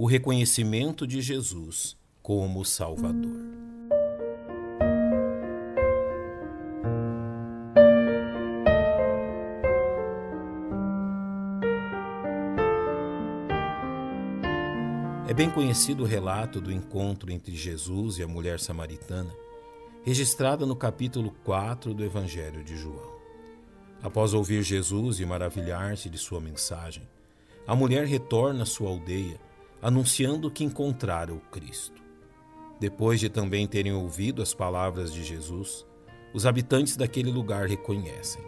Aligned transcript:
o 0.00 0.06
reconhecimento 0.06 1.06
de 1.06 1.20
Jesus 1.20 1.94
como 2.22 2.64
Salvador. 2.64 3.38
É 15.28 15.34
bem 15.34 15.50
conhecido 15.50 16.04
o 16.04 16.06
relato 16.06 16.62
do 16.62 16.72
encontro 16.72 17.30
entre 17.30 17.54
Jesus 17.54 18.16
e 18.16 18.22
a 18.22 18.26
mulher 18.26 18.58
samaritana, 18.58 19.36
registrada 20.02 20.64
no 20.64 20.74
capítulo 20.74 21.30
4 21.44 21.92
do 21.92 22.02
Evangelho 22.02 22.64
de 22.64 22.74
João. 22.74 23.20
Após 24.02 24.32
ouvir 24.32 24.62
Jesus 24.62 25.20
e 25.20 25.26
maravilhar-se 25.26 26.08
de 26.08 26.16
sua 26.16 26.40
mensagem, 26.40 27.06
a 27.66 27.76
mulher 27.76 28.06
retorna 28.06 28.62
à 28.62 28.66
sua 28.66 28.88
aldeia, 28.88 29.38
anunciando 29.82 30.50
que 30.50 30.64
encontrara 30.64 31.32
o 31.32 31.40
Cristo. 31.40 32.02
Depois 32.78 33.20
de 33.20 33.28
também 33.28 33.66
terem 33.66 33.92
ouvido 33.92 34.42
as 34.42 34.54
palavras 34.54 35.12
de 35.12 35.22
Jesus, 35.22 35.86
os 36.32 36.46
habitantes 36.46 36.96
daquele 36.96 37.30
lugar 37.30 37.66
reconhecem: 37.66 38.42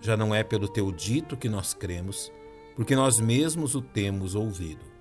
Já 0.00 0.16
não 0.16 0.34
é 0.34 0.42
pelo 0.42 0.68
teu 0.68 0.92
dito 0.92 1.36
que 1.36 1.48
nós 1.48 1.72
cremos, 1.72 2.32
porque 2.74 2.94
nós 2.94 3.20
mesmos 3.20 3.74
o 3.74 3.80
temos 3.80 4.34
ouvido 4.34 4.92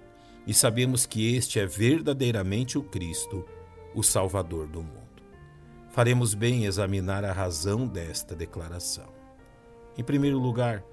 e 0.45 0.53
sabemos 0.53 1.05
que 1.05 1.35
este 1.35 1.59
é 1.59 1.66
verdadeiramente 1.66 2.77
o 2.77 2.83
Cristo, 2.83 3.45
o 3.94 4.02
Salvador 4.02 4.67
do 4.67 4.81
mundo. 4.81 5.02
Faremos 5.89 6.33
bem 6.33 6.63
em 6.63 6.66
examinar 6.66 7.23
a 7.23 7.33
razão 7.33 7.85
desta 7.85 8.35
declaração. 8.35 9.08
Em 9.97 10.03
primeiro 10.03 10.39
lugar, 10.39 10.83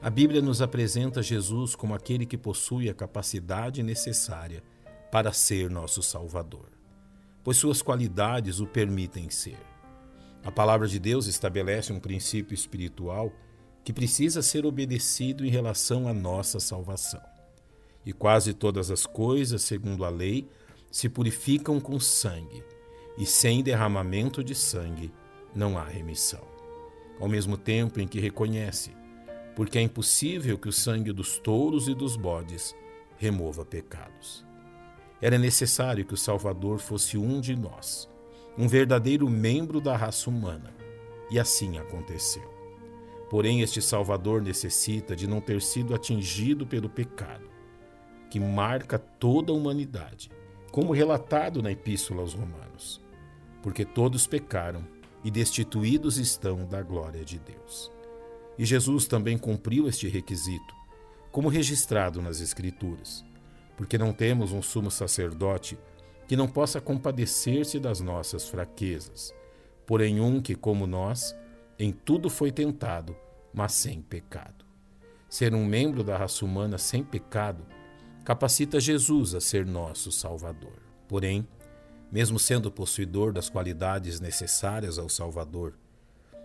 a 0.00 0.10
Bíblia 0.10 0.42
nos 0.42 0.60
apresenta 0.60 1.22
Jesus 1.22 1.74
como 1.74 1.94
aquele 1.94 2.26
que 2.26 2.36
possui 2.36 2.88
a 2.88 2.94
capacidade 2.94 3.82
necessária 3.82 4.62
para 5.10 5.32
ser 5.32 5.70
nosso 5.70 6.02
Salvador, 6.02 6.70
pois 7.42 7.56
suas 7.56 7.80
qualidades 7.80 8.60
o 8.60 8.66
permitem 8.66 9.30
ser. 9.30 9.58
A 10.44 10.52
palavra 10.52 10.86
de 10.86 10.98
Deus 10.98 11.26
estabelece 11.26 11.92
um 11.92 11.98
princípio 11.98 12.54
espiritual 12.54 13.32
que 13.82 13.92
precisa 13.92 14.42
ser 14.42 14.66
obedecido 14.66 15.44
em 15.44 15.50
relação 15.50 16.06
à 16.06 16.12
nossa 16.12 16.60
salvação 16.60 17.22
e 18.06 18.12
quase 18.12 18.54
todas 18.54 18.88
as 18.88 19.04
coisas, 19.04 19.62
segundo 19.62 20.04
a 20.04 20.08
lei, 20.08 20.48
se 20.92 21.08
purificam 21.08 21.80
com 21.80 21.98
sangue, 21.98 22.62
e 23.18 23.26
sem 23.26 23.64
derramamento 23.64 24.44
de 24.44 24.54
sangue 24.54 25.12
não 25.52 25.76
há 25.76 25.82
remissão. 25.82 26.46
Ao 27.18 27.28
mesmo 27.28 27.56
tempo 27.56 27.98
em 27.98 28.06
que 28.06 28.20
reconhece, 28.20 28.92
porque 29.56 29.78
é 29.78 29.80
impossível 29.80 30.58
que 30.58 30.68
o 30.68 30.72
sangue 30.72 31.12
dos 31.12 31.38
touros 31.38 31.88
e 31.88 31.94
dos 31.94 32.14
bodes 32.14 32.76
remova 33.16 33.64
pecados. 33.64 34.44
Era 35.18 35.38
necessário 35.38 36.04
que 36.04 36.12
o 36.12 36.16
Salvador 36.16 36.78
fosse 36.78 37.16
um 37.16 37.40
de 37.40 37.56
nós, 37.56 38.06
um 38.58 38.68
verdadeiro 38.68 39.30
membro 39.30 39.80
da 39.80 39.96
raça 39.96 40.28
humana, 40.28 40.74
e 41.30 41.40
assim 41.40 41.78
aconteceu. 41.78 42.54
Porém, 43.30 43.62
este 43.62 43.80
Salvador 43.80 44.42
necessita 44.42 45.16
de 45.16 45.26
não 45.26 45.40
ter 45.40 45.62
sido 45.62 45.94
atingido 45.94 46.66
pelo 46.66 46.88
pecado 46.88 47.48
que 48.28 48.38
marca 48.38 48.98
toda 48.98 49.52
a 49.52 49.54
humanidade, 49.54 50.30
como 50.70 50.92
relatado 50.92 51.62
na 51.62 51.72
Epístola 51.72 52.20
aos 52.20 52.34
Romanos. 52.34 53.00
Porque 53.62 53.84
todos 53.84 54.26
pecaram 54.26 54.86
e 55.24 55.30
destituídos 55.30 56.18
estão 56.18 56.66
da 56.66 56.82
glória 56.82 57.24
de 57.24 57.38
Deus. 57.38 57.95
E 58.58 58.64
Jesus 58.64 59.06
também 59.06 59.36
cumpriu 59.36 59.86
este 59.86 60.08
requisito, 60.08 60.74
como 61.30 61.48
registrado 61.48 62.22
nas 62.22 62.40
Escrituras, 62.40 63.24
porque 63.76 63.98
não 63.98 64.12
temos 64.12 64.52
um 64.52 64.62
sumo 64.62 64.90
sacerdote 64.90 65.78
que 66.26 66.36
não 66.36 66.48
possa 66.48 66.80
compadecer-se 66.80 67.78
das 67.78 68.00
nossas 68.00 68.48
fraquezas, 68.48 69.34
porém 69.86 70.20
um 70.20 70.40
que, 70.40 70.54
como 70.54 70.86
nós, 70.86 71.36
em 71.78 71.92
tudo 71.92 72.30
foi 72.30 72.50
tentado, 72.50 73.14
mas 73.52 73.72
sem 73.72 74.00
pecado. 74.00 74.64
Ser 75.28 75.54
um 75.54 75.64
membro 75.64 76.02
da 76.02 76.16
raça 76.16 76.44
humana 76.44 76.78
sem 76.78 77.02
pecado 77.04 77.64
capacita 78.24 78.80
Jesus 78.80 79.34
a 79.34 79.40
ser 79.40 79.64
nosso 79.64 80.10
Salvador. 80.10 80.82
Porém, 81.06 81.46
mesmo 82.10 82.38
sendo 82.38 82.70
possuidor 82.72 83.32
das 83.32 83.48
qualidades 83.48 84.18
necessárias 84.18 84.98
ao 84.98 85.08
Salvador, 85.08 85.74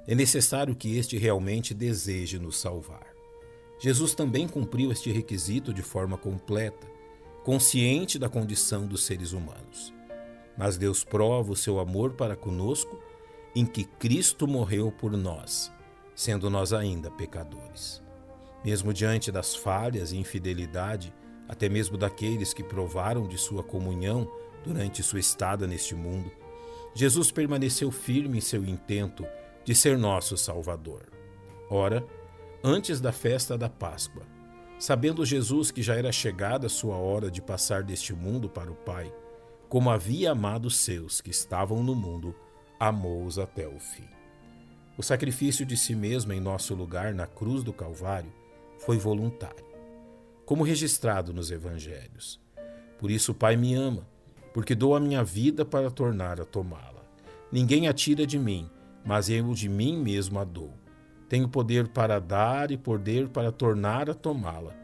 é 0.07 0.15
necessário 0.15 0.75
que 0.75 0.97
este 0.97 1.17
realmente 1.17 1.73
deseje 1.73 2.39
nos 2.39 2.57
salvar. 2.57 3.07
Jesus 3.79 4.13
também 4.13 4.47
cumpriu 4.47 4.91
este 4.91 5.11
requisito 5.11 5.73
de 5.73 5.81
forma 5.81 6.17
completa, 6.17 6.87
consciente 7.43 8.19
da 8.19 8.29
condição 8.29 8.85
dos 8.85 9.03
seres 9.03 9.31
humanos. 9.31 9.93
Mas 10.57 10.77
Deus 10.77 11.03
prova 11.03 11.51
o 11.51 11.55
seu 11.55 11.79
amor 11.79 12.13
para 12.13 12.35
conosco 12.35 12.99
em 13.55 13.65
que 13.65 13.83
Cristo 13.83 14.47
morreu 14.47 14.91
por 14.91 15.11
nós, 15.17 15.71
sendo 16.15 16.49
nós 16.49 16.73
ainda 16.73 17.09
pecadores. 17.09 18.01
Mesmo 18.63 18.93
diante 18.93 19.31
das 19.31 19.55
falhas 19.55 20.11
e 20.11 20.17
infidelidade, 20.17 21.13
até 21.47 21.67
mesmo 21.67 21.97
daqueles 21.97 22.53
que 22.53 22.63
provaram 22.63 23.27
de 23.27 23.37
sua 23.37 23.63
comunhão 23.63 24.31
durante 24.63 25.01
sua 25.01 25.19
estada 25.19 25.65
neste 25.65 25.95
mundo, 25.95 26.31
Jesus 26.93 27.31
permaneceu 27.31 27.89
firme 27.89 28.37
em 28.37 28.41
seu 28.41 28.63
intento 28.63 29.25
de 29.63 29.75
ser 29.75 29.97
nosso 29.97 30.37
Salvador. 30.37 31.09
Ora, 31.69 32.05
antes 32.63 32.99
da 32.99 33.11
festa 33.11 33.57
da 33.57 33.69
Páscoa, 33.69 34.23
sabendo 34.79 35.25
Jesus 35.25 35.71
que 35.71 35.81
já 35.81 35.95
era 35.95 36.11
chegada 36.11 36.67
a 36.67 36.69
sua 36.69 36.97
hora 36.97 37.29
de 37.29 37.41
passar 37.41 37.83
deste 37.83 38.13
mundo 38.13 38.49
para 38.49 38.71
o 38.71 38.75
Pai, 38.75 39.13
como 39.69 39.89
havia 39.89 40.31
amado 40.31 40.65
os 40.65 40.77
seus 40.77 41.21
que 41.21 41.29
estavam 41.29 41.83
no 41.83 41.95
mundo, 41.95 42.35
amou-os 42.79 43.39
até 43.39 43.67
o 43.67 43.79
fim. 43.79 44.09
O 44.97 45.03
sacrifício 45.03 45.65
de 45.65 45.77
si 45.77 45.95
mesmo 45.95 46.33
em 46.33 46.39
nosso 46.39 46.75
lugar 46.75 47.13
na 47.13 47.25
cruz 47.25 47.63
do 47.63 47.71
Calvário 47.71 48.31
foi 48.79 48.97
voluntário 48.97 49.71
como 50.51 50.65
registrado 50.65 51.33
nos 51.33 51.49
evangelhos. 51.49 52.37
Por 52.99 53.09
isso 53.09 53.31
o 53.31 53.35
Pai 53.35 53.55
me 53.55 53.73
ama, 53.73 54.05
porque 54.53 54.75
dou 54.75 54.93
a 54.93 54.99
minha 54.99 55.23
vida 55.23 55.63
para 55.63 55.89
tornar 55.89 56.41
a 56.41 56.43
tomá-la. 56.43 57.05
Ninguém 57.49 57.87
a 57.87 57.93
tira 57.93 58.27
de 58.27 58.37
mim, 58.37 58.69
mas 59.05 59.29
eu 59.29 59.53
de 59.53 59.67
mim 59.67 59.97
mesmo 59.97 60.39
a 60.39 60.43
dou. 60.43 60.73
Tenho 61.27 61.47
poder 61.47 61.87
para 61.87 62.19
dar 62.19 62.71
e 62.71 62.77
poder 62.77 63.29
para 63.29 63.51
tornar 63.51 64.09
a 64.09 64.13
tomá-la. 64.13 64.75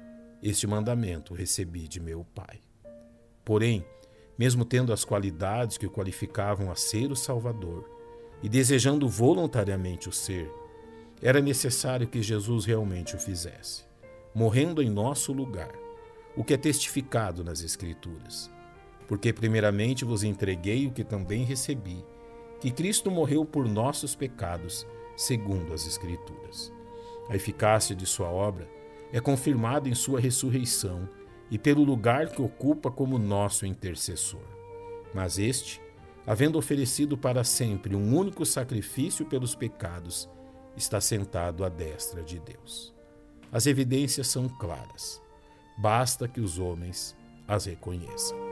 Este 0.42 0.66
mandamento 0.66 1.34
recebi 1.34 1.88
de 1.88 2.00
meu 2.00 2.26
Pai. 2.36 2.60
Porém, 3.44 3.86
mesmo 4.38 4.64
tendo 4.64 4.94
as 4.94 5.04
qualidades 5.04 5.78
que 5.78 5.86
o 5.86 5.92
qualificavam 5.92 6.72
a 6.72 6.76
ser 6.76 7.12
o 7.12 7.16
Salvador, 7.16 7.90
e 8.42 8.48
desejando 8.48 9.10
voluntariamente 9.10 10.08
o 10.08 10.12
ser, 10.12 10.52
era 11.22 11.42
necessário 11.42 12.08
que 12.08 12.22
Jesus 12.22 12.66
realmente 12.66 13.16
o 13.16 13.20
fizesse 13.20 13.88
morrendo 14.38 14.84
em 14.84 14.90
nosso 14.90 15.34
lugar, 15.34 15.72
o 16.36 16.44
que 16.44 16.54
é 16.54 16.58
testificado 16.58 17.44
nas 17.44 17.64
Escrituras. 17.64 18.52
Porque, 19.08 19.34
primeiramente, 19.34 20.06
vos 20.06 20.24
entreguei 20.24 20.86
o 20.86 20.92
que 20.92 21.04
também 21.04 21.44
recebi, 21.44 22.06
que 22.60 22.72
Cristo 22.72 23.12
morreu 23.12 23.46
por 23.46 23.68
nossos 23.68 24.16
pecados, 24.16 24.86
segundo 25.16 25.74
as 25.74 25.86
Escrituras. 25.86 26.74
A 27.30 27.36
eficácia 27.36 27.96
de 27.96 28.06
Sua 28.06 28.30
obra 28.30 28.68
é 29.12 29.20
confirmada 29.20 29.88
em 29.90 29.96
Sua 29.96 30.20
ressurreição 30.20 31.08
e 31.50 31.58
pelo 31.58 31.84
lugar 31.84 32.30
que 32.30 32.42
ocupa 32.42 32.92
como 32.92 33.18
nosso 33.18 33.66
intercessor. 33.66 34.42
Mas 35.14 35.38
este, 35.38 35.82
havendo 36.26 36.58
oferecido 36.58 37.18
para 37.18 37.44
sempre 37.44 37.96
um 37.96 38.16
único 38.16 38.46
sacrifício 38.46 39.26
pelos 39.26 39.56
pecados, 39.56 40.30
está 40.76 41.00
sentado 41.00 41.64
à 41.64 41.70
destra 41.70 42.22
de 42.22 42.40
Deus. 42.40 42.94
As 43.52 43.66
evidências 43.66 44.28
são 44.28 44.48
claras. 44.48 45.22
Basta 45.78 46.28
que 46.28 46.42
os 46.42 46.60
homens 46.60 47.16
as 47.48 47.66
reconheçam. 47.66 48.47